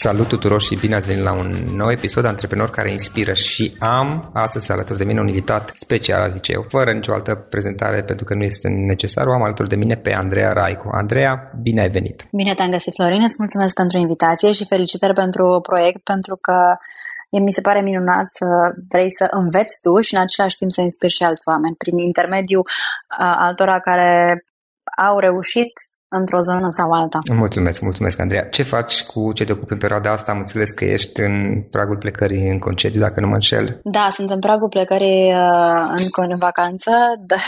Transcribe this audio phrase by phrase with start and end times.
[0.00, 3.76] Salut tuturor și bine ați venit la un nou episod de Antreprenor care inspiră și
[3.78, 8.24] am astăzi alături de mine un invitat special, zice eu, fără nicio altă prezentare pentru
[8.24, 10.88] că nu este necesar, o am alături de mine pe Andreea Raicu.
[10.92, 12.24] Andreea, bine ai venit!
[12.32, 16.76] Bine te-am găsit, Florin, îți mulțumesc pentru invitație și felicitări pentru proiect, pentru că
[17.30, 18.46] mi se pare minunat să
[18.88, 22.64] vrei să înveți tu și în același timp să inspiri și alți oameni prin intermediul
[22.66, 24.44] uh, altora care
[25.08, 25.72] au reușit
[26.08, 27.18] într-o zonă sau alta.
[27.32, 28.44] Mulțumesc, mulțumesc, Andreea.
[28.48, 30.32] Ce faci cu ce te ocupi în perioada asta?
[30.32, 33.80] Am înțeles că ești în pragul plecării în concediu, dacă nu mă înșel.
[33.84, 36.90] Da, sunt în pragul plecării uh, în, în vacanță
[37.30, 37.46] dar,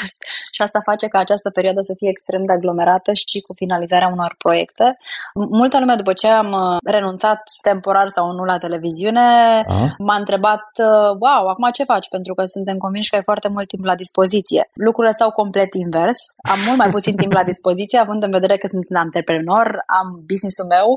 [0.55, 4.35] și asta face ca această perioadă să fie extrem de aglomerată și cu finalizarea unor
[4.39, 4.99] proiecte.
[5.35, 9.27] Multă lume, după ce am uh, renunțat temporar sau nu la televiziune,
[9.69, 9.95] A?
[9.99, 12.09] m-a întrebat, uh, wow, acum ce faci?
[12.09, 14.71] Pentru că suntem convinși că ai foarte mult timp la dispoziție.
[14.87, 16.19] Lucrurile stau complet invers.
[16.53, 19.67] Am mult mai puțin timp la dispoziție, având în vedere vedere că sunt un antreprenor,
[20.01, 20.89] am business-ul meu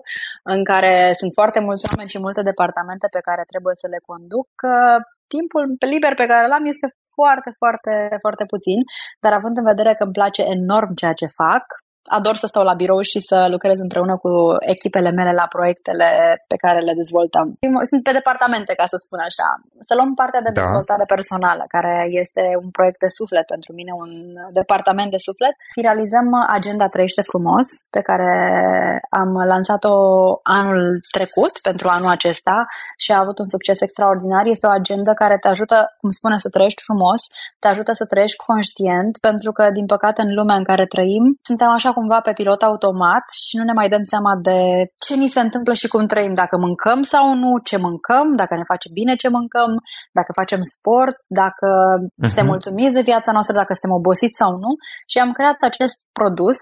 [0.53, 4.49] în care sunt foarte mulți oameni și multe departamente pe care trebuie să le conduc.
[5.33, 8.79] Timpul liber pe care l-am este foarte, foarte, foarte puțin,
[9.23, 11.63] dar având în vedere că îmi place enorm ceea ce fac,
[12.17, 16.09] ador să stau la birou și să lucrez împreună cu echipele mele la proiectele
[16.47, 17.47] pe care le dezvoltăm.
[17.89, 19.49] Sunt pe departamente, ca să spun așa.
[19.87, 20.61] Să luăm partea de da.
[20.61, 21.93] dezvoltare personală, care
[22.23, 24.11] este un proiect de suflet pentru mine, un
[24.61, 25.53] departament de suflet.
[25.79, 28.31] Finalizăm agenda Trăiește frumos, pe care
[29.09, 29.95] am lansat-o
[30.59, 32.57] anul trecut, pentru anul acesta,
[32.97, 34.45] și a avut un succes extraordinar.
[34.45, 37.21] Este o agenda care te ajută, cum spune, să trăiești frumos,
[37.59, 41.69] te ajută să trăiești conștient, pentru că, din păcate, în lumea în care trăim, suntem
[41.69, 44.59] așa cumva pe pilot automat și nu ne mai dăm seama de
[45.05, 48.69] ce ni se întâmplă și cum trăim, dacă mâncăm sau nu, ce mâncăm, dacă ne
[48.71, 49.71] face bine ce mâncăm,
[50.17, 52.25] dacă facem sport, dacă uh-huh.
[52.27, 54.71] suntem mulțumiți de viața noastră, dacă suntem obosiți sau nu.
[55.11, 56.59] Și am creat acest produs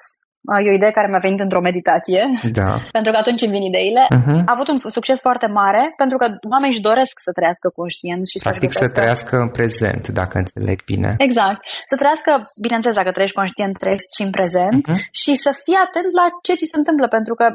[0.63, 2.21] E o idee care mi-a venit într-o meditație,
[2.59, 2.69] da.
[2.97, 4.03] pentru că atunci îmi vin ideile.
[4.17, 4.39] Uh-huh.
[4.49, 8.37] A avut un succes foarte mare, pentru că oamenii își doresc să trăiască conștient și
[8.47, 11.11] Practic să trăiască în prezent, dacă înțeleg bine.
[11.27, 11.61] Exact.
[11.91, 12.31] Să trăiască,
[12.61, 14.99] bineînțeles, dacă trăiești conștient, trăiești și în prezent uh-huh.
[15.21, 17.45] și să fii atent la ce ți se întâmplă, pentru că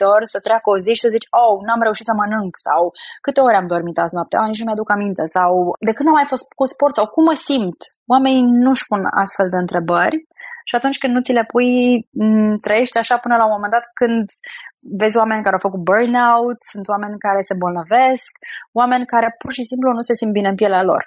[0.00, 2.80] de ori să treacă o zi și să zici, oh, n-am reușit să mănânc, sau
[3.24, 5.50] câte ore am dormit azi noapte, oh, nici nu mi-aduc aminte, sau
[5.88, 7.80] de când am mai fost cu sport, sau cum mă simt.
[8.06, 10.16] Oamenii nu-și pun astfel de întrebări
[10.64, 12.08] și atunci când nu ți le pui,
[12.64, 14.30] trăiești așa până la un moment dat când
[15.00, 18.30] vezi oameni care au făcut burnout, sunt oameni care se bolnăvesc,
[18.72, 21.02] oameni care pur și simplu nu se simt bine în pielea lor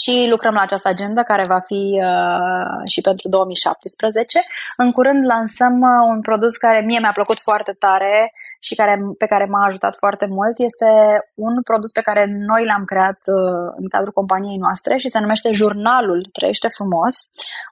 [0.00, 4.40] și lucrăm la această agenda care va fi uh, și pentru 2017.
[4.76, 9.26] În curând lansăm uh, un produs care mie mi-a plăcut foarte tare și care, pe
[9.26, 10.58] care m-a ajutat foarte mult.
[10.58, 10.90] Este
[11.34, 15.52] un produs pe care noi l-am creat uh, în cadrul companiei noastre și se numește
[15.52, 17.14] Jurnalul Trăiește Frumos.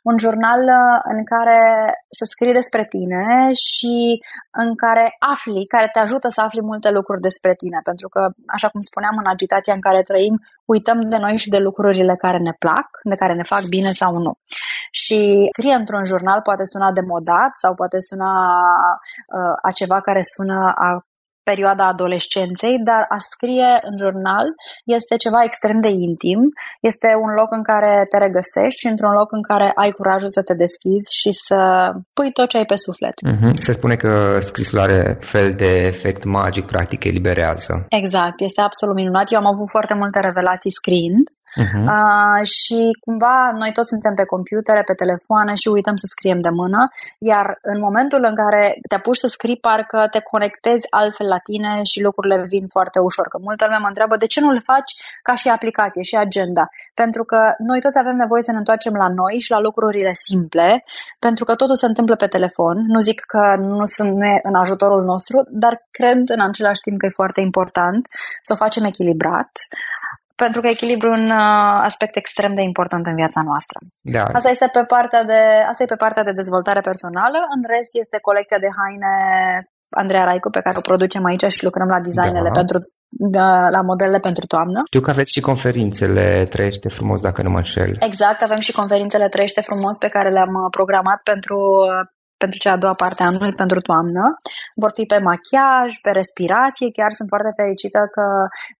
[0.02, 1.60] Un jurnal uh, în care
[2.18, 3.94] să scrii despre tine și
[4.62, 7.80] în care afli, care te ajută să afli multe lucruri despre tine.
[7.82, 10.34] Pentru că, așa cum spuneam, în agitația în care trăim,
[10.64, 11.58] uităm de noi și de
[12.00, 14.32] lucrurile care ne plac, de care ne fac bine sau nu.
[14.90, 18.32] Și scrie într-un jurnal poate suna demodat sau poate suna
[19.36, 21.04] uh, a ceva care sună a
[21.42, 24.46] perioada adolescenței, dar a scrie în jurnal
[24.84, 26.40] este ceva extrem de intim,
[26.80, 30.42] este un loc în care te regăsești și într-un loc în care ai curajul să
[30.42, 31.58] te deschizi și să
[32.16, 33.16] pui tot ce ai pe suflet.
[33.28, 33.52] Mm-hmm.
[33.66, 37.72] Se spune că scrisul are fel de efect magic, practic eliberează.
[37.88, 39.32] Exact, este absolut minunat.
[39.32, 41.24] Eu am avut foarte multe revelații scriind
[41.62, 41.84] Uh-huh.
[41.94, 46.52] Uh, și cumva noi toți suntem pe computere, pe telefoane și uităm să scriem de
[46.60, 46.88] mână,
[47.18, 51.72] iar în momentul în care te apuci să scrii, parcă te conectezi altfel la tine
[51.90, 53.26] și lucrurile vin foarte ușor.
[53.28, 56.64] Că multă lume mă întreabă de ce nu le faci ca și aplicație și agenda.
[56.94, 60.84] Pentru că noi toți avem nevoie să ne întoarcem la noi și la lucrurile simple,
[61.18, 62.76] pentru că totul se întâmplă pe telefon.
[62.86, 67.20] Nu zic că nu sunt în ajutorul nostru, dar cred în același timp că e
[67.20, 68.06] foarte important
[68.40, 69.50] să o facem echilibrat
[70.44, 73.78] pentru că echilibru un uh, aspect extrem de important în viața noastră.
[74.16, 74.24] Da.
[74.38, 75.40] Asta este pe partea de,
[75.70, 79.14] asta e pe partea de dezvoltare personală, în rest este colecția de haine
[80.02, 82.58] Andreea Raicu pe care o producem aici și lucrăm la designele da.
[82.60, 82.78] pentru
[83.38, 84.80] da, la modelele pentru toamnă.
[84.90, 87.92] Știu că aveți și conferințele Trăiește frumos, dacă nu mă înșel.
[88.10, 91.58] Exact, avem și conferințele Trăiește frumos pe care le-am uh, programat pentru
[92.42, 94.22] pentru cea a doua parte a anului, pentru toamnă.
[94.82, 96.94] Vor fi pe machiaj, pe respirație.
[96.98, 98.24] Chiar sunt foarte fericită că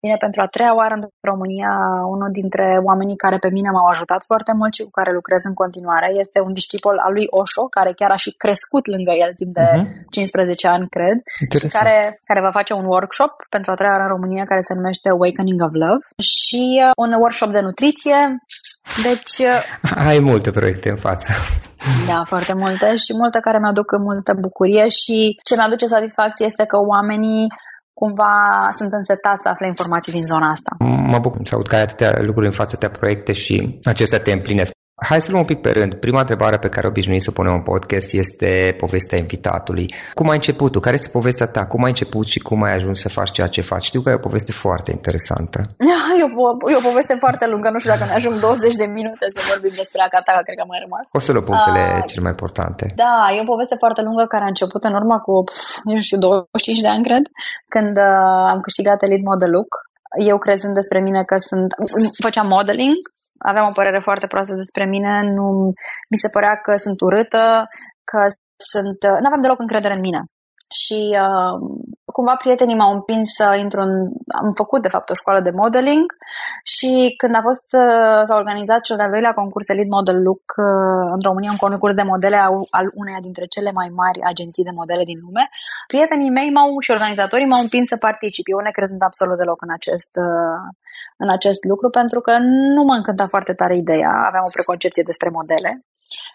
[0.03, 1.73] vine pentru a treia oară în România
[2.15, 5.57] unul dintre oamenii care pe mine m-au ajutat foarte mult și cu care lucrez în
[5.63, 6.09] continuare.
[6.25, 9.67] Este un discipol al lui Osho, care chiar a și crescut lângă el timp de
[9.69, 9.83] uh-huh.
[9.83, 10.07] Mhm.
[10.11, 11.17] 15 ani, cred,
[11.63, 11.97] și care,
[12.29, 15.61] care va face un workshop pentru a treia oară în România care se numește Awakening
[15.67, 16.05] of Love
[16.35, 18.19] și uh, un workshop de nutriție.
[19.03, 19.39] Deci...
[19.39, 21.33] Uh, Ai multe proiecte în față.
[22.07, 26.77] Da, foarte multe și multe care mi-aduc multă bucurie și ce mi-aduce satisfacție este că
[26.77, 27.47] oamenii
[27.93, 28.35] cumva
[28.71, 30.73] sunt însetați să afle informații din zona asta.
[31.13, 34.33] Mă bucur să aud că ai atâtea lucruri în față, atâtea proiecte și acestea te
[34.33, 34.73] împlinesc.
[35.09, 35.95] Hai să luăm un pic pe rând.
[35.95, 39.95] Prima întrebare pe care obișnuit să o punem în podcast este povestea invitatului.
[40.15, 40.81] Cum ai început tu?
[40.81, 41.67] Care este povestea ta?
[41.67, 43.85] Cum ai început și cum ai ajuns să faci ceea ce faci?
[43.85, 45.61] Știu că e o poveste foarte interesantă.
[46.21, 47.69] E o, e o poveste foarte lungă.
[47.71, 50.81] Nu știu dacă ne ajung 20 de minute să vorbim despre Akata, cred că mai
[50.85, 51.05] rămas.
[51.19, 52.85] O să luăm punctele uh, cele mai importante.
[53.05, 55.35] Da, e o poveste foarte lungă care a început în urmă cu,
[55.85, 57.25] nu știu, 25 de ani, cred,
[57.75, 59.71] când uh, am câștigat Elite Model Look
[60.19, 61.75] eu crezând despre mine că sunt...
[62.23, 62.99] Făceam modeling,
[63.49, 65.47] aveam o părere foarte proastă despre mine, nu
[66.11, 67.45] mi se părea că sunt urâtă,
[68.11, 68.21] că
[68.71, 68.99] sunt...
[69.21, 70.21] Nu aveam deloc încredere în mine
[70.79, 71.55] și uh,
[72.17, 73.93] cumva prietenii m-au împins să intru în...
[74.41, 76.07] Am făcut, de fapt, o școală de modeling
[76.75, 76.91] și
[77.21, 81.21] când a fost, uh, s-a organizat cel de-al doilea concurs Elite Model Look uh, în
[81.29, 82.39] România, un concurs de modele
[82.79, 85.45] al uneia dintre cele mai mari agenții de modele din lume,
[85.91, 88.47] prietenii mei m-au și organizatorii m-au împins să particip.
[88.49, 90.61] Eu ne crezând absolut deloc în acest, uh,
[91.23, 92.33] în acest lucru pentru că
[92.75, 95.71] nu mă încânta foarte tare ideea, aveam o preconcepție despre modele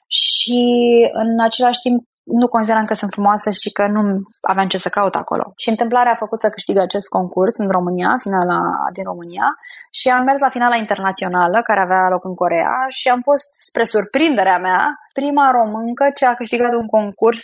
[0.08, 0.62] și
[1.24, 4.02] în același timp nu consideram că sunt frumoasă și că nu
[4.42, 5.54] aveam ce să caut acolo.
[5.56, 8.60] Și întâmplarea a făcut să câștig acest concurs în România, finala
[8.94, 9.48] din România,
[9.92, 13.84] și am mers la finala internațională care avea loc în Corea și am fost, spre
[13.84, 14.82] surprinderea mea,
[15.14, 17.44] prima româncă ce a câștigat un concurs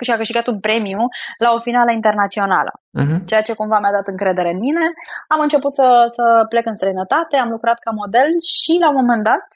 [0.00, 1.00] și a câștigat un premiu
[1.44, 2.72] la o finală internațională.
[3.00, 3.18] Uh-huh.
[3.26, 4.86] Ceea ce cumva mi-a dat încredere în mine.
[5.32, 5.86] Am început să,
[6.16, 9.46] să plec în străinătate, am lucrat ca model și la un moment dat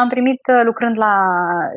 [0.00, 1.14] am primit lucrând la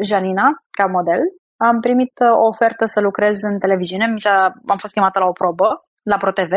[0.10, 0.48] Janina
[0.78, 1.22] ca model
[1.70, 4.36] am primit uh, o ofertă să lucrez în televiziune, mi s-a,
[4.74, 5.70] am fost chemată la o probă,
[6.12, 6.54] la ProTV,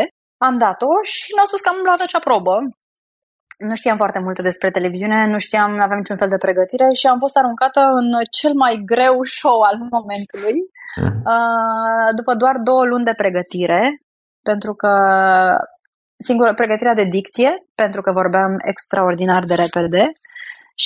[0.47, 2.55] am dat-o și mi-au spus că am luat acea probă.
[3.69, 7.07] Nu știam foarte multe despre televiziune, nu știam, nu aveam niciun fel de pregătire și
[7.07, 8.07] am fost aruncată în
[8.39, 10.57] cel mai greu show al momentului.
[11.01, 11.21] Mhm.
[11.33, 13.81] Uh, după doar două luni de pregătire,
[14.49, 14.91] pentru că
[16.27, 20.03] singură pregătirea de dicție, pentru că vorbeam extraordinar de repede,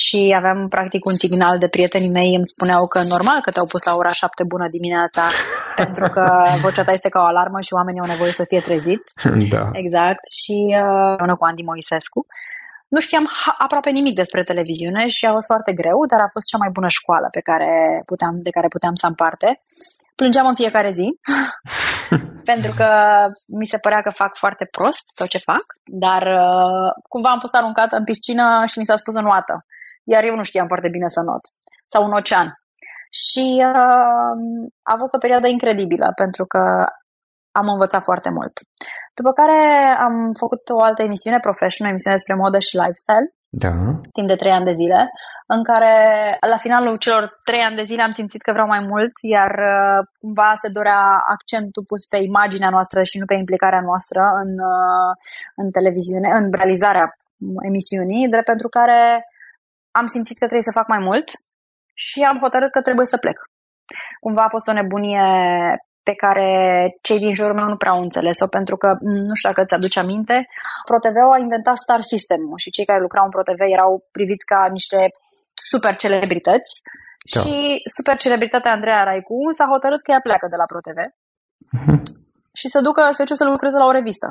[0.02, 3.82] și aveam practic un signal de prietenii mei, îmi spuneau că normal că te-au pus
[3.84, 5.24] la ora 7 bună dimineața
[5.82, 6.24] pentru că
[6.64, 9.08] vocea ta este ca o alarmă și oamenii au nevoie să fie treziți.
[9.54, 9.64] Da.
[9.82, 10.24] Exact.
[10.40, 10.58] Și
[11.28, 12.26] uh, cu Andy Moisescu.
[12.88, 13.24] Nu știam
[13.58, 16.88] aproape nimic despre televiziune și a fost foarte greu, dar a fost cea mai bună
[16.88, 17.70] școală pe care
[18.10, 19.48] puteam, de care puteam să am parte.
[20.14, 21.08] Plângeam în fiecare zi,
[22.50, 22.88] pentru că
[23.58, 27.54] mi se părea că fac foarte prost tot ce fac, dar uh, cumva am fost
[27.54, 29.64] aruncată în piscină și mi s-a spus în oată
[30.04, 31.44] iar eu nu știam foarte bine să not.
[31.86, 32.48] Sau un ocean.
[33.10, 34.32] Și uh,
[34.82, 36.62] a fost o perioadă incredibilă, pentru că
[37.60, 38.52] am învățat foarte mult.
[39.18, 39.58] După care
[40.06, 43.72] am făcut o altă emisiune, Professional, o emisiune despre modă și lifestyle, da.
[44.16, 45.00] timp de trei ani de zile,
[45.46, 45.94] în care
[46.52, 50.00] la finalul celor trei ani de zile am simțit că vreau mai mult, iar uh,
[50.20, 51.02] cumva se dorea
[51.34, 55.10] accentul pus pe imaginea noastră și nu pe implicarea noastră în, uh,
[55.60, 57.06] în televiziune, în realizarea
[57.70, 59.00] emisiunii, drept pentru care
[59.98, 61.28] am simțit că trebuie să fac mai mult
[62.06, 63.38] și am hotărât că trebuie să plec.
[64.20, 65.26] Cumva a fost o nebunie
[66.08, 66.48] pe care
[67.06, 69.98] cei din jurul meu nu prea au înțeles-o, pentru că, nu știu dacă îți aduce
[69.98, 70.36] aminte,
[70.88, 74.98] ProTV a inventat Star system și cei care lucrau în ProTV erau priviți ca niște
[75.70, 76.72] super celebrități
[77.34, 77.40] da.
[77.40, 77.54] și
[77.96, 81.00] super celebritatea Andreea Raicu s-a hotărât că ea pleacă de la ProTV
[81.78, 82.00] uh-huh.
[82.52, 84.28] și să ducă să duce să lucreze la o revistă.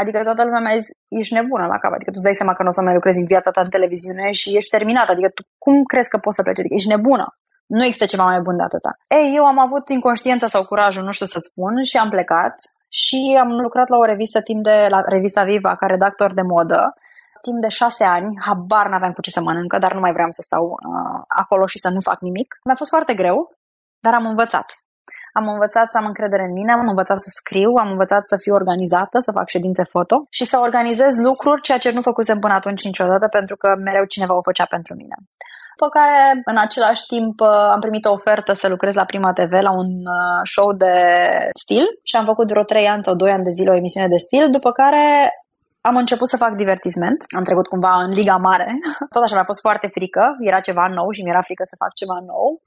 [0.00, 2.62] Adică toată lumea mi-a zis, ești nebună la cap, adică tu îți dai seama că
[2.62, 5.42] nu o să mai lucrezi în viața ta în televiziune și ești terminat, adică tu
[5.58, 7.26] cum crezi că poți să pleci, adică ești nebună.
[7.66, 8.90] Nu există ceva mai bun de atâta.
[9.18, 12.54] Ei, eu am avut inconștiența sau curajul, nu știu să-ți spun, și am plecat
[12.88, 16.94] și am lucrat la o revistă timp de, la revista Viva, ca redactor de modă,
[17.40, 20.42] timp de șase ani, habar n-aveam cu ce să mănâncă, dar nu mai vreau să
[20.42, 22.48] stau uh, acolo și să nu fac nimic.
[22.64, 23.50] Mi-a fost foarte greu,
[24.04, 24.66] dar am învățat.
[25.38, 28.54] Am învățat să am încredere în mine, am învățat să scriu, am învățat să fiu
[28.54, 32.84] organizată, să fac ședințe foto și să organizez lucruri, ceea ce nu făcusem până atunci
[32.84, 35.16] niciodată, pentru că mereu cineva o făcea pentru mine.
[35.76, 37.40] După care, în același timp,
[37.74, 40.94] am primit o ofertă să lucrez la Prima TV la un uh, show de
[41.62, 44.24] stil și am făcut vreo 3 ani sau 2 ani de zile o emisiune de
[44.26, 45.04] stil, după care
[45.80, 48.66] am început să fac divertisment, am trecut cumva în liga mare,
[49.14, 52.18] tot așa mi-a fost foarte frică, era ceva nou și mi-era frică să fac ceva
[52.32, 52.62] nou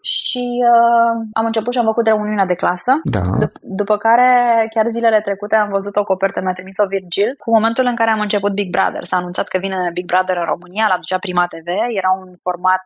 [0.00, 2.92] și uh, am început și am făcut reuniunea de clasă.
[3.04, 3.20] Da.
[3.42, 4.28] Dup- după care,
[4.74, 8.20] chiar zilele trecute, am văzut o copertă, mi-a trimis-o Virgil, cu momentul în care am
[8.20, 9.04] început Big Brother.
[9.04, 11.68] S-a anunțat că vine Big Brother în România, la ducea Prima TV,
[12.00, 12.84] era un format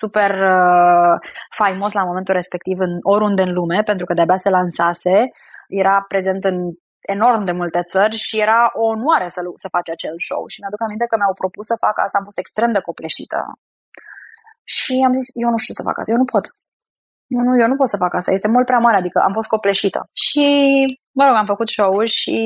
[0.00, 1.14] super uh,
[1.60, 5.16] faimos la momentul respectiv în oriunde în lume, pentru că de-abia se lansase,
[5.68, 6.56] era prezent în
[7.16, 10.42] enorm de multe țări și era o onoare să, să faci acel show.
[10.46, 13.40] Și mi-aduc aminte că mi-au propus să fac asta, am fost extrem de copleșită
[14.78, 16.44] și am zis, eu nu știu să fac asta, eu nu pot.
[17.34, 19.48] Nu, nu, eu nu pot să fac asta, este mult prea mare, adică am fost
[19.54, 20.00] copleșită.
[20.24, 20.46] Și
[21.18, 22.36] mă rog, am făcut show-ul și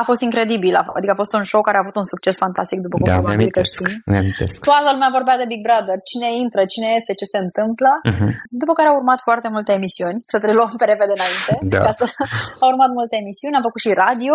[0.00, 0.74] a fost incredibil.
[0.96, 3.50] Adică a fost un show care a avut un succes fantastic, după cum da, probabil
[3.56, 3.94] că știi.
[4.68, 7.92] Toată lumea vorbea de Big Brother, cine intră, cine este, ce se întâmplă.
[8.10, 8.30] Uh-huh.
[8.62, 11.52] După care au urmat foarte multe emisiuni, să te luăm pe repede înainte.
[11.72, 11.80] Da.
[11.86, 12.04] Ca să...
[12.62, 14.34] au urmat multe emisiuni, am făcut și radio,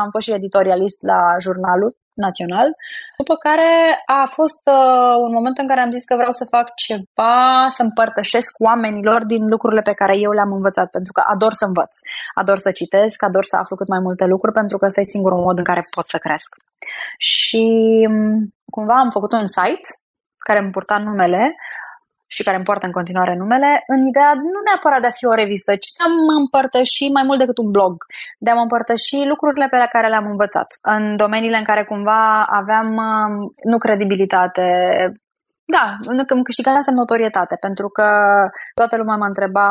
[0.00, 2.68] am fost și editorialist la jurnalul național,
[3.16, 3.70] după care
[4.06, 7.82] a fost uh, un moment în care am zis că vreau să fac ceva, să
[7.82, 11.94] împărtășesc oamenilor din lucrurile pe care eu le-am învățat, pentru că ador să învăț,
[12.34, 15.40] ador să citesc, ador să aflu cât mai multe lucruri, pentru că ăsta e singurul
[15.46, 16.48] mod în care pot să cresc.
[17.18, 17.64] Și
[18.10, 19.88] um, cumva am făcut un site
[20.46, 21.54] care îmi purta numele
[22.26, 25.38] și care îmi poartă în continuare numele, în ideea nu neapărat de a fi o
[25.42, 27.94] revistă, ci de a mă împărtăși mai mult decât un blog,
[28.44, 32.22] de a mă împărtăși lucrurile pe care le-am învățat, în domeniile în care cumva
[32.60, 33.32] aveam um,
[33.70, 34.66] nu credibilitate,
[35.66, 35.84] da,
[36.32, 38.08] îmi câștigasem notorietate, pentru că
[38.74, 39.68] toată lumea mă întreba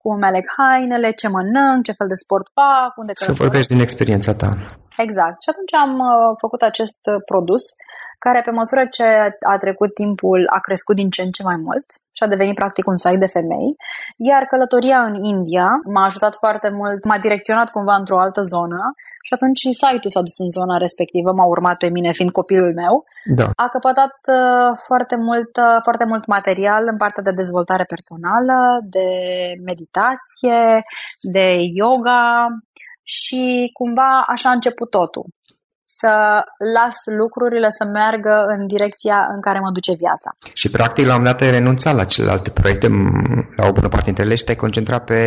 [0.00, 3.80] cum îmi aleg hainele, ce mănânc, ce fel de sport fac, unde Să vorbești din
[3.80, 4.50] experiența ta.
[4.96, 5.42] Exact.
[5.42, 7.64] Și atunci am uh, făcut acest uh, produs
[8.18, 9.06] care pe măsură ce
[9.52, 11.86] a trecut timpul a crescut din ce în ce mai mult
[12.16, 13.70] și a devenit practic un site de femei,
[14.16, 18.80] iar călătoria în India m-a ajutat foarte mult, m-a direcționat cumva într-o altă zonă
[19.26, 22.72] și atunci și site-ul s-a dus în zona respectivă, m-a urmat pe mine fiind copilul
[22.82, 22.94] meu.
[23.40, 23.46] Da.
[23.64, 28.56] A căpătat uh, foarte mult, uh, foarte mult material în partea de dezvoltare personală,
[28.96, 29.08] de
[29.70, 30.58] meditație,
[31.36, 31.46] de
[31.80, 32.22] yoga,
[33.04, 35.26] și cumva așa a început totul
[35.84, 36.42] să
[36.74, 40.30] las lucrurile să meargă în direcția în care mă duce viața.
[40.54, 42.86] Și practic la un dat ai renunțat la celelalte proiecte,
[43.56, 45.18] la o bună parte dintre ele și te-ai concentrat pe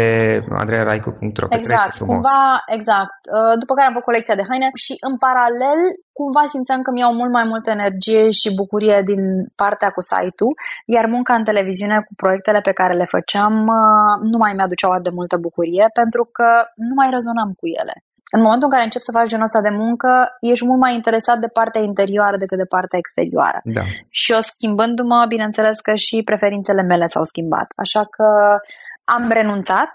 [0.49, 3.17] andrearaicu.ro Exact, cumva, exact.
[3.35, 5.79] Uh, după care am făcut colecția de haine și în paralel
[6.19, 9.21] cumva simțeam că mi-au mult mai multă energie și bucurie din
[9.61, 10.53] partea cu site-ul,
[10.95, 15.05] iar munca în televiziune cu proiectele pe care le făceam uh, nu mai mi-aduceau atât
[15.07, 16.47] de multă bucurie pentru că
[16.89, 17.95] nu mai rezonam cu ele
[18.35, 21.37] în momentul în care începi să faci genul ăsta de muncă, ești mult mai interesat
[21.39, 23.59] de partea interioară decât de partea exterioară.
[23.63, 23.83] Da.
[24.09, 27.67] Și eu schimbându-mă, bineînțeles că și preferințele mele s-au schimbat.
[27.75, 28.27] Așa că
[29.03, 29.93] am renunțat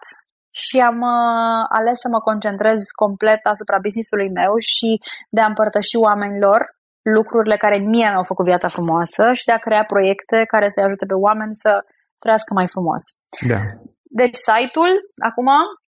[0.51, 5.97] și am uh, ales să mă concentrez complet asupra businessului meu și de a împărtăși
[5.97, 6.61] oamenilor
[7.17, 11.07] lucrurile care mie mi-au făcut viața frumoasă și de a crea proiecte care să-i ajute
[11.07, 11.73] pe oameni să
[12.19, 13.03] trăiască mai frumos.
[13.49, 13.61] Da.
[14.21, 14.93] Deci site-ul,
[15.29, 15.82] acum, Uh,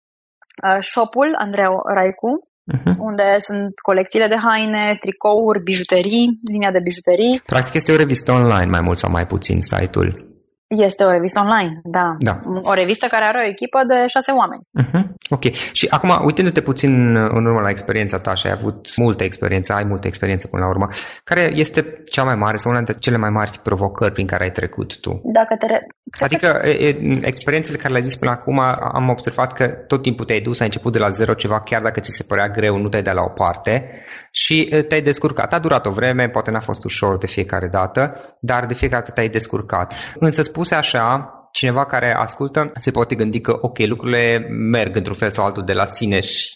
[0.79, 1.65] shop-ul Andrei
[1.95, 2.95] Raicu, uh-huh.
[2.99, 7.41] unde sunt colecțiile de haine, tricouri, bijuterii, linia de bijuterii.
[7.45, 10.30] Practic este o revistă online, mai mult sau mai puțin, site-ul.
[10.77, 12.15] Este o revistă online, da.
[12.19, 12.39] da.
[12.61, 14.63] O revistă care are o echipă de șase oameni.
[14.81, 15.03] Uh-huh.
[15.29, 15.53] Ok.
[15.53, 19.83] Și acum, uitându-te puțin în urmă la experiența ta și ai avut multă experiență, ai
[19.83, 20.87] multă experiență până la urmă,
[21.23, 24.51] care este cea mai mare sau una dintre cele mai mari provocări prin care ai
[24.51, 25.21] trecut tu?
[25.23, 25.87] Dacă te re-
[26.19, 28.59] Adică e, experiențele care le-ai zis până acum,
[28.93, 31.99] am observat că tot timpul te-ai dus, ai început de la zero ceva, chiar dacă
[31.99, 33.89] ți se părea greu, nu te-ai dat la o parte
[34.31, 35.53] și te-ai descurcat.
[35.53, 39.13] A durat o vreme, poate n-a fost ușor de fiecare dată, dar de fiecare dată
[39.13, 39.93] te-ai descurcat.
[40.19, 45.29] Însă spuse așa, cineva care ascultă se poate gândi că, ok, lucrurile merg într-un fel
[45.29, 46.55] sau altul de la sine și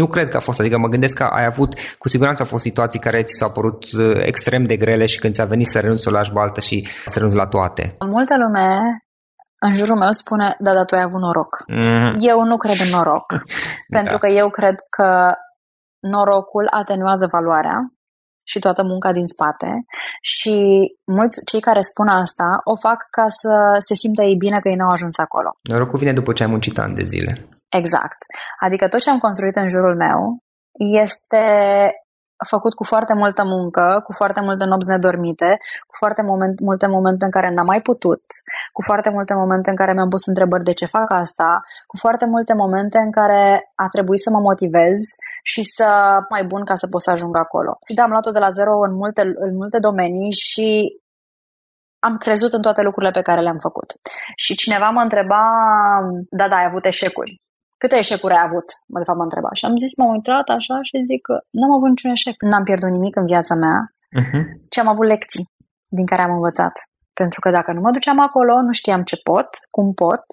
[0.00, 0.60] nu cred că a fost.
[0.60, 3.84] Adică mă gândesc că ai avut, cu siguranță au fost situații care ți s-au părut
[3.92, 6.88] uh, extrem de grele și când ți-a venit să renunți să o lași baltă și
[7.04, 7.92] să renunți la toate.
[8.10, 8.66] Multă lume
[9.58, 11.64] în jurul meu spune, da, da, tu ai avut noroc.
[11.66, 12.16] Mm.
[12.20, 13.26] Eu nu cred în noroc,
[13.96, 14.18] pentru da.
[14.18, 15.32] că eu cred că
[16.00, 17.76] norocul atenuează valoarea
[18.44, 19.84] și toată munca din spate
[20.22, 20.56] și
[21.04, 24.74] mulți cei care spun asta o fac ca să se simtă ei bine că ei
[24.74, 25.50] n-au ajuns acolo.
[25.62, 27.48] Norocul vine după ce ai muncit ani de zile.
[27.68, 28.20] Exact.
[28.60, 30.38] Adică tot ce am construit în jurul meu
[30.76, 31.44] este
[32.48, 37.24] făcut cu foarte multă muncă, cu foarte multe nopți nedormite, cu foarte moment, multe momente
[37.24, 38.24] în care n-am mai putut,
[38.72, 42.26] cu foarte multe momente în care mi-am pus întrebări de ce fac asta, cu foarte
[42.26, 44.98] multe momente în care a trebuit să mă motivez
[45.42, 47.78] și să mai bun ca să pot să ajung acolo.
[47.86, 50.98] Și da, am luat-o de la zero în multe, în multe domenii și
[51.98, 53.92] am crezut în toate lucrurile pe care le-am făcut.
[54.36, 55.42] Și cineva mă întreba,
[56.30, 57.40] da, da, ai avut eșecuri
[57.82, 58.68] câte eșecuri ai avut?
[58.86, 59.50] Mă, de fapt, mă întreba.
[59.52, 62.36] Și am zis, m-am uitat așa și zic că n-am avut niciun eșec.
[62.50, 63.78] N-am pierdut nimic în viața mea,
[64.20, 64.42] uh-huh.
[64.72, 65.44] ci am avut lecții
[65.98, 66.74] din care am învățat.
[67.20, 70.24] Pentru că dacă nu mă duceam acolo, nu știam ce pot, cum pot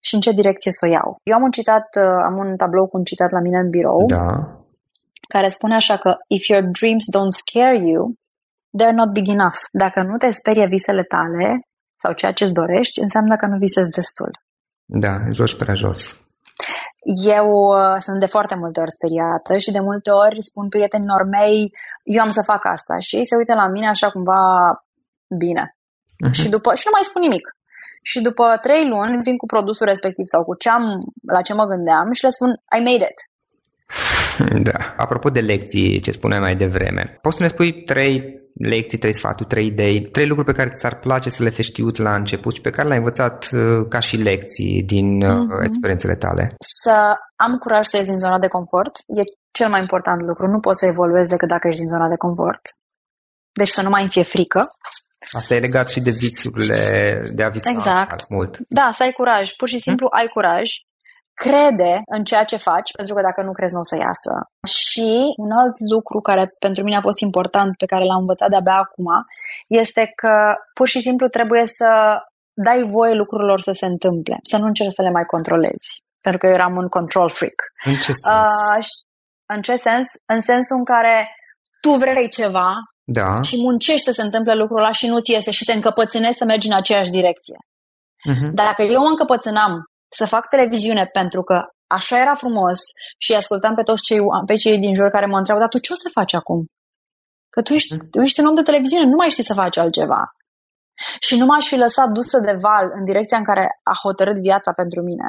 [0.00, 1.16] și în ce direcție să o iau.
[1.22, 4.06] Eu am un citat, uh, am un tablou cu un citat la mine în birou,
[4.06, 4.30] da.
[5.28, 8.14] care spune așa că if your dreams don't scare you,
[8.78, 9.60] they're not big enough.
[9.72, 11.60] Dacă nu te sperie visele tale
[11.94, 14.30] sau ceea ce îți dorești, înseamnă că nu visezi destul.
[14.84, 16.29] Da, joci prea jos.
[17.24, 21.72] Eu uh, sunt de foarte multe ori speriată și de multe ori spun prietenilor mei,
[22.02, 24.42] eu am să fac asta și ei se uită la mine așa cumva
[25.38, 25.76] bine.
[26.26, 26.32] Uh-huh.
[26.32, 27.56] Și după și nu mai spun nimic.
[28.02, 31.64] și după trei luni vin cu produsul respectiv sau cu ce am, la ce mă
[31.64, 33.18] gândeam și le spun I made it.
[34.68, 34.94] Da.
[34.96, 39.48] Apropo de lecții, ce spuneai mai devreme, poți să ne spui trei lecții, trei sfaturi,
[39.48, 42.60] trei idei, trei lucruri pe care ți-ar place să le fi știut la început și
[42.60, 45.64] pe care le-ai învățat uh, ca și lecții din mm-hmm.
[45.64, 46.54] experiențele tale?
[46.82, 50.46] Să am curaj să ies din zona de confort e cel mai important lucru.
[50.46, 52.60] Nu poți să evoluezi decât dacă ești din zona de confort.
[53.52, 54.68] Deci să nu mai îmi fie frică.
[55.32, 56.80] Asta e legat și de visurile,
[57.34, 58.28] de a visa exact.
[58.28, 58.58] mult.
[58.68, 59.50] Da, să ai curaj.
[59.56, 60.18] Pur și simplu hmm?
[60.18, 60.70] ai curaj
[61.34, 64.34] crede în ceea ce faci, pentru că dacă nu crezi, nu o să iasă.
[64.66, 68.78] Și un alt lucru care pentru mine a fost important, pe care l-am învățat de-abia
[68.86, 69.08] acum,
[69.68, 70.34] este că
[70.74, 71.88] pur și simplu trebuie să
[72.54, 75.88] dai voie lucrurilor să se întâmple, să nu încerci să le mai controlezi.
[76.20, 77.58] Pentru că eu eram un control freak.
[77.84, 78.54] În ce sens?
[78.76, 78.86] Uh,
[79.46, 80.06] în ce sens?
[80.26, 81.34] În sensul în care
[81.80, 82.70] tu vrei ceva
[83.04, 83.42] da.
[83.42, 86.44] și muncești să se întâmple lucrul ăla și nu ți iese și te încăpățânezi să
[86.44, 87.58] mergi în aceeași direcție.
[88.30, 88.50] Uh-huh.
[88.52, 92.80] Dacă eu mă încăpățânam să fac televiziune pentru că așa era frumos
[93.18, 95.92] și ascultam pe toți cei, pe cei din jur care mă întreabă, dar tu ce
[95.92, 96.66] o să faci acum?
[97.48, 100.22] Că tu ești, tu ești un om de televiziune, nu mai știi să faci altceva.
[101.20, 104.72] Și nu m-aș fi lăsat dusă de val în direcția în care a hotărât viața
[104.72, 105.28] pentru mine.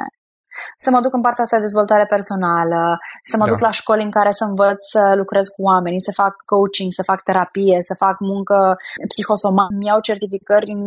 [0.76, 2.98] Să mă duc în partea asta de dezvoltare personală,
[3.30, 3.50] să mă da.
[3.50, 7.02] duc la școli în care să învăț să lucrez cu oamenii, să fac coaching, să
[7.02, 8.76] fac terapie, să fac muncă
[9.08, 9.78] psihosomatică.
[9.78, 10.82] Mi-au certificări în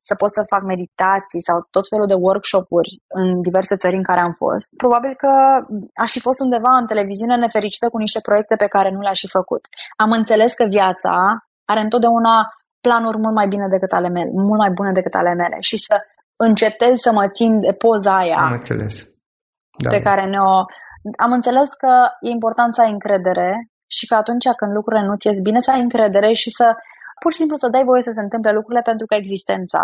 [0.00, 4.20] să pot să fac meditații sau tot felul de workshop-uri în diverse țări în care
[4.20, 4.68] am fost.
[4.76, 5.32] Probabil că
[5.94, 9.28] aș fi fost undeva în televiziune nefericită cu niște proiecte pe care nu le-aș fi
[9.28, 9.62] făcut.
[9.96, 11.14] Am înțeles că viața
[11.64, 12.34] are întotdeauna
[12.80, 15.94] planuri mult mai bine decât ale mele, mult mai bune decât ale mele și să
[16.46, 18.94] încetez să mă țin de poza aia Am înțeles.
[19.84, 19.90] Da.
[19.90, 20.54] pe care ne-o...
[21.18, 23.50] Am înțeles că e important să ai încredere
[23.96, 26.66] și că atunci când lucrurile nu ți ies bine, să ai încredere și să
[27.22, 29.82] pur și simplu să dai voie să se întâmple lucrurile pentru că existența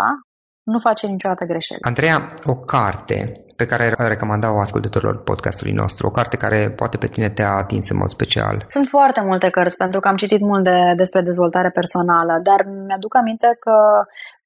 [0.63, 1.81] nu face niciodată greșeli.
[1.81, 7.07] Andreea, o carte pe care ai recomanda-o ascultătorilor podcastului nostru, o carte care poate pe
[7.07, 8.65] tine te-a atins în mod special?
[8.69, 13.15] Sunt foarte multe cărți, pentru că am citit mult de, despre dezvoltare personală, dar mi-aduc
[13.15, 13.75] aminte că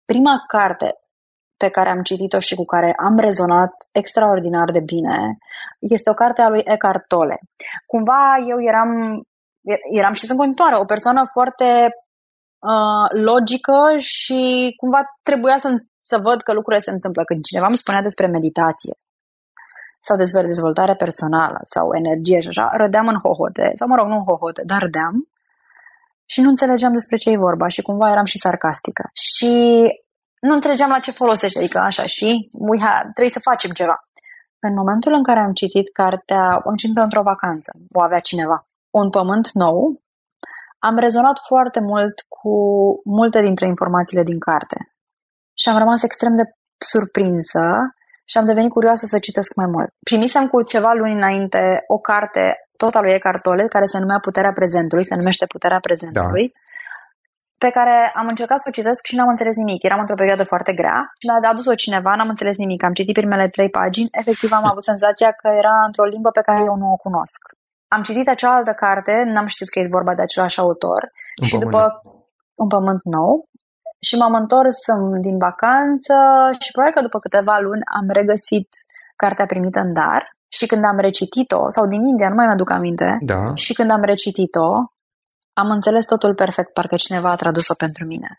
[0.05, 1.00] prima carte
[1.63, 5.37] pe care am citit-o și cu care am rezonat extraordinar de bine
[5.79, 7.37] este o carte a lui Eckhart Tolle.
[7.85, 8.89] Cumva eu eram,
[9.99, 11.67] eram și sunt în continuare o persoană foarte
[12.71, 15.67] uh, logică și cumva trebuia să,
[15.99, 17.23] să văd că lucrurile se întâmplă.
[17.23, 18.93] Când cineva îmi spunea despre meditație
[19.99, 24.15] sau despre dezvoltare personală sau energie și așa, rădeam în hohote, sau mă rog, nu
[24.15, 25.15] în hohote, dar râdeam
[26.25, 29.03] și nu înțelegeam despre ce e vorba și cumva eram și sarcastică.
[29.13, 29.53] Și
[30.41, 34.07] nu înțelegeam la ce folosește, adică așa, și we have, trebuie să facem ceva.
[34.59, 39.09] În momentul în care am citit cartea, am citit într-o vacanță, o avea cineva, Un
[39.09, 40.01] pământ nou,
[40.79, 42.55] am rezonat foarte mult cu
[43.03, 44.77] multe dintre informațiile din carte.
[45.53, 46.43] Și am rămas extrem de
[46.77, 47.65] surprinsă
[48.25, 49.89] și am devenit curioasă să citesc mai mult.
[50.09, 52.43] Primisem cu ceva luni înainte o carte
[52.77, 56.59] tot a lui Eckhart Tolle, care se numea Puterea prezentului, se numește Puterea prezentului, da.
[57.63, 59.83] Pe care am încercat să o citesc și n-am înțeles nimic.
[59.83, 62.83] Eram într-o perioadă foarte grea și mi-a adus-o cineva, n-am înțeles nimic.
[62.83, 66.59] Am citit primele trei pagini, efectiv am avut senzația că era într-o limbă pe care
[66.69, 67.41] eu nu o cunosc
[67.95, 71.01] am citit cealaltă carte, n-am știut că e vorba de același autor
[71.41, 71.71] un și pământ.
[71.71, 71.81] după
[72.61, 73.49] Un pământ nou
[74.07, 74.79] și m-am întors
[75.27, 76.15] din vacanță
[76.61, 78.69] și probabil că după câteva luni am regăsit
[79.15, 80.21] cartea primită în dar
[80.57, 83.41] și când am recitit-o, sau din India, nu mai mi-aduc aminte, da.
[83.63, 84.69] și când am recitit-o,
[85.53, 88.29] am înțeles totul perfect, parcă cineva a tradus-o pentru mine.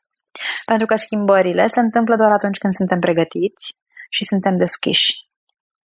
[0.67, 3.77] Pentru că schimbările se întâmplă doar atunci când suntem pregătiți
[4.11, 5.29] și suntem deschiși.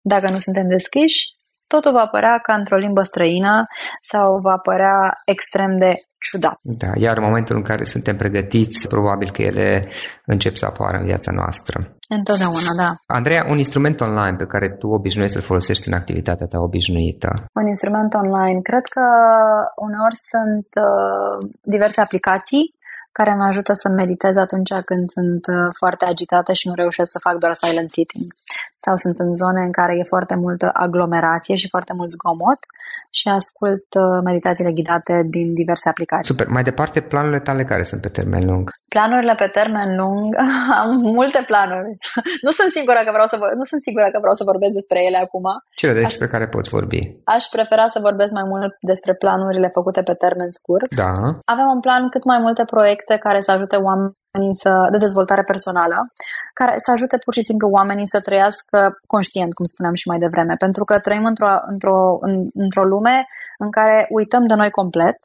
[0.01, 1.36] Dacă nu suntem deschiși,
[1.67, 3.61] totul va părea ca într-o limbă străină
[4.11, 6.57] sau va părea extrem de ciudat.
[6.61, 9.89] Da, iar în momentul în care suntem pregătiți, probabil că ele
[10.25, 11.97] încep să apară în viața noastră.
[12.09, 12.89] Întotdeauna, da.
[13.07, 17.29] Andreea, un instrument online pe care tu obișnuiești să-l folosești în activitatea ta obișnuită?
[17.53, 18.59] Un instrument online.
[18.61, 19.05] Cred că
[19.75, 22.76] uneori sunt uh, diverse aplicații
[23.19, 27.19] care mă ajută să meditez atunci când sunt uh, foarte agitată și nu reușesc să
[27.27, 28.29] fac doar silent sitting.
[28.85, 32.61] Sau sunt în zone în care e foarte multă aglomerație și foarte mult zgomot
[33.17, 36.31] și ascult uh, meditațiile ghidate din diverse aplicații.
[36.33, 36.47] Super.
[36.57, 38.65] Mai departe, planurile tale care sunt pe termen lung?
[38.95, 40.27] Planurile pe termen lung?
[40.81, 41.91] Am multe planuri.
[42.45, 45.19] nu sunt sigură că vreau să, nu sunt sigură că vreau să vorbesc despre ele
[45.25, 45.45] acum.
[45.81, 47.01] Cele despre aș, care poți vorbi?
[47.35, 50.89] Aș prefera să vorbesc mai mult despre planurile făcute pe termen scurt.
[51.03, 51.11] Da.
[51.53, 55.43] Avem în plan cât mai multe proiecte proiecte care să ajute oamenii să, de dezvoltare
[55.43, 56.11] personală,
[56.53, 60.55] care să ajute pur și simplu oamenii să trăiască conștient, cum spuneam și mai devreme,
[60.57, 65.17] pentru că trăim într-o, într-o, în, într-o lume în care uităm de noi complet,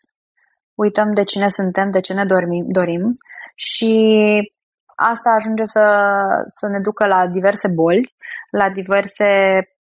[0.75, 3.18] uităm de cine suntem, de ce ne dormim, dorim
[3.55, 3.92] și
[4.95, 5.85] asta ajunge să,
[6.47, 8.14] să ne ducă la diverse boli,
[8.51, 9.29] la diverse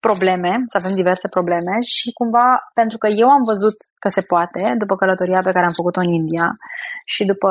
[0.01, 4.75] probleme, să avem diverse probleme și cumva, pentru că eu am văzut că se poate,
[4.79, 6.49] după călătoria pe care am făcut-o în India
[7.05, 7.51] și după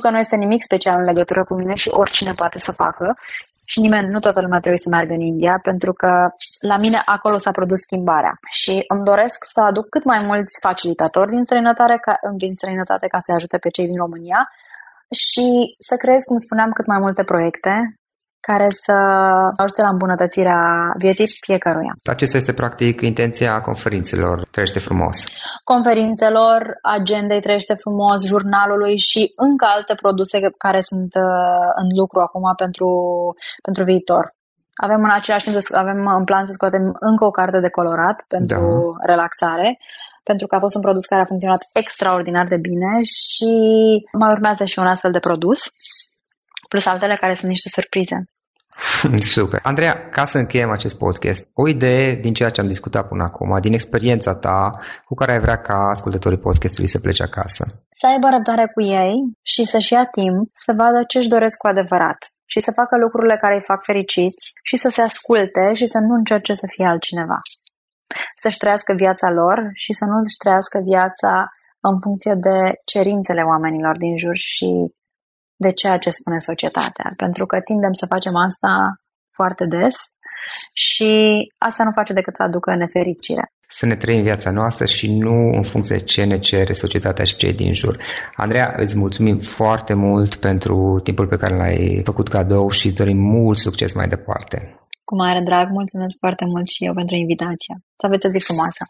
[0.00, 3.16] că nu este nimic special în legătură cu mine și oricine poate să facă
[3.68, 6.10] și nimeni, nu toată lumea trebuie să meargă în India, pentru că
[6.60, 8.34] la mine acolo s-a produs schimbarea.
[8.50, 13.18] Și îmi doresc să aduc cât mai mulți facilitatori din străinătate ca, din străinătate ca
[13.20, 14.40] să ajute pe cei din România
[15.10, 15.46] și
[15.78, 17.72] să creez, cum spuneam, cât mai multe proiecte
[18.50, 18.96] care să
[19.62, 20.60] ajute la îmbunătățirea
[20.98, 21.94] vieții fiecăruia.
[22.04, 25.16] Acesta este practic intenția conferințelor Trăiește frumos.
[25.64, 32.42] Conferințelor, agendei Trăiește frumos, jurnalului și încă alte produse care sunt uh, în lucru acum
[32.56, 32.88] pentru,
[33.62, 34.24] pentru viitor.
[34.86, 38.62] Avem în același timp, avem în plan să scoatem încă o carte de colorat pentru
[38.96, 39.06] da.
[39.12, 39.78] relaxare,
[40.22, 43.52] pentru că a fost un produs care a funcționat extraordinar de bine și
[44.20, 45.60] mai urmează și un astfel de produs,
[46.68, 48.16] plus altele care sunt niște surprize.
[49.36, 49.60] Super.
[49.62, 53.60] Andreea, ca să încheiem acest podcast, o idee din ceea ce am discutat până acum,
[53.60, 57.64] din experiența ta cu care ai vrea ca ascultătorii podcastului să plece acasă.
[57.92, 61.66] Să aibă răbdare cu ei și să-și ia timp să vadă ce își doresc cu
[61.66, 65.98] adevărat și să facă lucrurile care îi fac fericiți și să se asculte și să
[65.98, 67.38] nu încerce să fie altcineva.
[68.36, 71.32] Să-și trăiască viața lor și să nu își trăiască viața
[71.80, 74.68] în funcție de cerințele oamenilor din jur și
[75.56, 79.94] de ceea ce spune societatea, pentru că tindem să facem asta foarte des
[80.74, 81.12] și
[81.58, 83.50] asta nu face decât să aducă nefericire.
[83.68, 87.36] Să ne trăim viața noastră și nu în funcție de ce ne cere societatea și
[87.36, 87.96] cei din jur.
[88.36, 93.18] Andreea, îți mulțumim foarte mult pentru timpul pe care l-ai făcut cadou și îți dorim
[93.18, 94.80] mult succes mai departe.
[95.04, 97.74] Cu mare drag, mulțumesc foarte mult și eu pentru invitație.
[98.00, 98.82] Să aveți o zi frumoasă!